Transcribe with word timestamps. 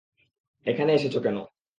এখানে 0.65 0.91
এসেছ 0.93 1.15
কেন? 1.17 1.37